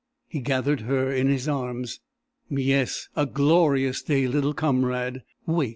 He 0.27 0.39
gathered 0.39 0.79
her 0.81 1.11
in 1.11 1.27
his 1.27 1.47
arms. 1.47 1.99
"Yes, 2.49 3.07
a 3.15 3.27
glorious 3.27 4.01
day, 4.01 4.27
little 4.27 4.55
comrade. 4.55 5.21
Wake!" 5.45 5.69